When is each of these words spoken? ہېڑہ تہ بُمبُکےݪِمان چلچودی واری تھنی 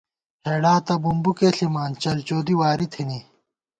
ہېڑہ 0.45 0.73
تہ 0.85 0.95
بُمبُکےݪِمان 1.03 1.91
چلچودی 2.01 2.53
واری 2.59 2.87
تھنی 2.93 3.19